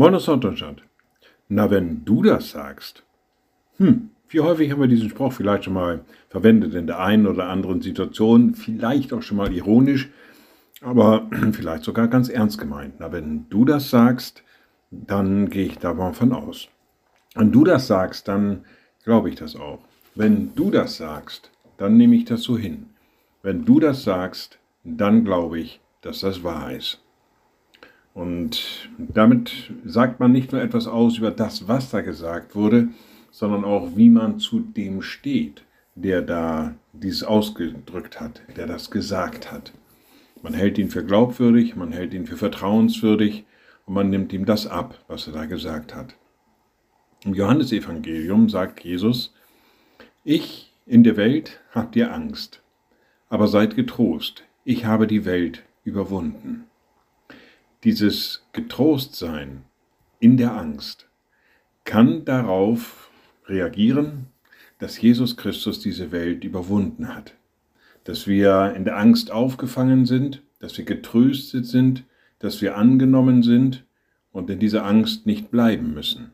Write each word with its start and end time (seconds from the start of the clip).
Moin 0.00 0.14
aus 0.14 0.28
Norddeutschland. 0.28 0.82
Na, 1.50 1.70
wenn 1.70 2.06
du 2.06 2.22
das 2.22 2.52
sagst. 2.52 3.02
Hm, 3.76 4.08
wie 4.30 4.40
häufig 4.40 4.72
haben 4.72 4.80
wir 4.80 4.88
diesen 4.88 5.10
Spruch 5.10 5.34
vielleicht 5.34 5.64
schon 5.64 5.74
mal 5.74 6.06
verwendet 6.30 6.72
in 6.72 6.86
der 6.86 7.00
einen 7.00 7.26
oder 7.26 7.50
anderen 7.50 7.82
Situation, 7.82 8.54
vielleicht 8.54 9.12
auch 9.12 9.20
schon 9.20 9.36
mal 9.36 9.52
ironisch, 9.52 10.08
aber 10.80 11.28
vielleicht 11.52 11.84
sogar 11.84 12.08
ganz 12.08 12.30
ernst 12.30 12.56
gemeint. 12.56 12.94
Na, 12.98 13.12
wenn 13.12 13.44
du 13.50 13.66
das 13.66 13.90
sagst, 13.90 14.42
dann 14.90 15.50
gehe 15.50 15.66
ich 15.66 15.76
davon 15.76 16.32
aus. 16.32 16.68
Wenn 17.34 17.52
du 17.52 17.64
das 17.64 17.86
sagst, 17.86 18.26
dann 18.26 18.64
glaube 19.04 19.28
ich 19.28 19.34
das 19.34 19.54
auch. 19.54 19.80
Wenn 20.14 20.54
du 20.54 20.70
das 20.70 20.96
sagst, 20.96 21.50
dann 21.76 21.98
nehme 21.98 22.16
ich 22.16 22.24
das 22.24 22.42
so 22.42 22.56
hin. 22.56 22.86
Wenn 23.42 23.66
du 23.66 23.80
das 23.80 24.02
sagst, 24.02 24.58
dann 24.82 25.26
glaube 25.26 25.58
ich, 25.58 25.78
dass 26.00 26.20
das 26.20 26.42
wahr 26.42 26.72
ist. 26.72 27.02
Und 28.14 28.90
damit 28.98 29.72
sagt 29.84 30.20
man 30.20 30.32
nicht 30.32 30.52
nur 30.52 30.60
etwas 30.60 30.86
aus 30.86 31.18
über 31.18 31.30
das, 31.30 31.68
was 31.68 31.90
da 31.90 32.00
gesagt 32.00 32.54
wurde, 32.54 32.88
sondern 33.30 33.64
auch, 33.64 33.96
wie 33.96 34.10
man 34.10 34.38
zu 34.38 34.60
dem 34.60 35.02
steht, 35.02 35.62
der 35.94 36.22
da 36.22 36.74
dies 36.92 37.22
ausgedrückt 37.22 38.20
hat, 38.20 38.42
der 38.56 38.66
das 38.66 38.90
gesagt 38.90 39.52
hat. 39.52 39.72
Man 40.42 40.54
hält 40.54 40.78
ihn 40.78 40.88
für 40.88 41.04
glaubwürdig, 41.04 41.76
man 41.76 41.92
hält 41.92 42.14
ihn 42.14 42.26
für 42.26 42.36
vertrauenswürdig 42.36 43.44
und 43.86 43.94
man 43.94 44.10
nimmt 44.10 44.32
ihm 44.32 44.46
das 44.46 44.66
ab, 44.66 44.98
was 45.06 45.26
er 45.26 45.34
da 45.34 45.44
gesagt 45.44 45.94
hat. 45.94 46.14
Im 47.24 47.34
Johannesevangelium 47.34 48.48
sagt 48.48 48.82
Jesus, 48.82 49.34
ich 50.24 50.72
in 50.86 51.04
der 51.04 51.16
Welt 51.16 51.60
habt 51.72 51.94
ihr 51.94 52.12
Angst, 52.12 52.62
aber 53.28 53.46
seid 53.46 53.76
getrost, 53.76 54.44
ich 54.64 54.86
habe 54.86 55.06
die 55.06 55.24
Welt 55.24 55.62
überwunden. 55.84 56.69
Dieses 57.82 58.42
Getrostsein 58.52 59.64
in 60.18 60.36
der 60.36 60.54
Angst 60.54 61.08
kann 61.84 62.26
darauf 62.26 63.10
reagieren, 63.46 64.26
dass 64.78 65.00
Jesus 65.00 65.38
Christus 65.38 65.80
diese 65.80 66.12
Welt 66.12 66.44
überwunden 66.44 67.08
hat, 67.08 67.34
dass 68.04 68.26
wir 68.26 68.74
in 68.76 68.84
der 68.84 68.98
Angst 68.98 69.30
aufgefangen 69.30 70.04
sind, 70.04 70.42
dass 70.58 70.76
wir 70.76 70.84
getröstet 70.84 71.64
sind, 71.64 72.04
dass 72.38 72.60
wir 72.60 72.76
angenommen 72.76 73.42
sind 73.42 73.84
und 74.30 74.50
in 74.50 74.58
dieser 74.58 74.84
Angst 74.84 75.24
nicht 75.24 75.50
bleiben 75.50 75.94
müssen. 75.94 76.32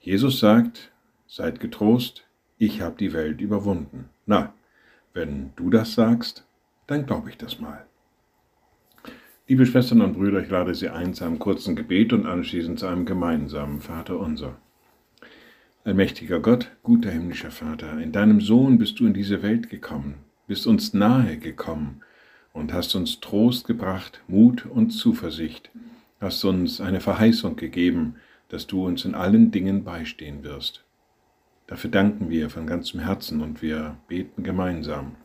Jesus 0.00 0.40
sagt, 0.40 0.92
seid 1.26 1.60
getrost, 1.60 2.24
ich 2.56 2.80
habe 2.80 2.96
die 2.98 3.12
Welt 3.12 3.42
überwunden. 3.42 4.08
Na, 4.24 4.54
wenn 5.12 5.52
du 5.56 5.68
das 5.68 5.92
sagst, 5.92 6.46
dann 6.86 7.04
glaube 7.04 7.28
ich 7.28 7.36
das 7.36 7.60
mal. 7.60 7.84
Liebe 9.48 9.66
Schwestern 9.66 10.02
und 10.02 10.12
Brüder, 10.12 10.40
ich 10.40 10.50
lade 10.50 10.72
Sie 10.72 10.88
ein 10.88 11.14
zu 11.14 11.24
einem 11.24 11.40
kurzen 11.40 11.74
Gebet 11.74 12.12
und 12.12 12.26
anschließend 12.26 12.78
zu 12.78 12.86
einem 12.86 13.04
gemeinsamen 13.04 13.80
Vater 13.80 14.20
unser. 14.20 14.56
Allmächtiger 15.82 16.38
Gott, 16.38 16.70
guter 16.84 17.10
himmlischer 17.10 17.50
Vater, 17.50 17.98
in 17.98 18.12
deinem 18.12 18.40
Sohn 18.40 18.78
bist 18.78 19.00
du 19.00 19.06
in 19.06 19.14
diese 19.14 19.42
Welt 19.42 19.68
gekommen, 19.68 20.14
bist 20.46 20.68
uns 20.68 20.94
nahe 20.94 21.38
gekommen 21.38 22.02
und 22.52 22.72
hast 22.72 22.94
uns 22.94 23.18
Trost 23.18 23.66
gebracht, 23.66 24.22
Mut 24.28 24.64
und 24.64 24.90
Zuversicht, 24.90 25.72
hast 26.20 26.44
uns 26.44 26.80
eine 26.80 27.00
Verheißung 27.00 27.56
gegeben, 27.56 28.14
dass 28.48 28.68
du 28.68 28.86
uns 28.86 29.04
in 29.04 29.16
allen 29.16 29.50
Dingen 29.50 29.82
beistehen 29.82 30.44
wirst. 30.44 30.84
Dafür 31.66 31.90
danken 31.90 32.30
wir 32.30 32.48
von 32.48 32.68
ganzem 32.68 33.00
Herzen 33.00 33.40
und 33.40 33.60
wir 33.60 33.96
beten 34.06 34.44
gemeinsam. 34.44 35.16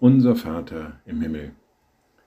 Unser 0.00 0.36
Vater 0.36 1.00
im 1.06 1.22
Himmel, 1.22 1.52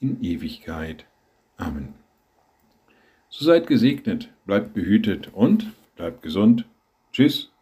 in 0.00 0.22
Ewigkeit. 0.22 1.06
Amen. 1.56 1.94
So 3.28 3.44
seid 3.44 3.66
gesegnet, 3.66 4.32
bleibt 4.46 4.74
behütet 4.74 5.32
und 5.32 5.72
bleibt 5.96 6.22
gesund. 6.22 6.66
Tschüss. 7.12 7.53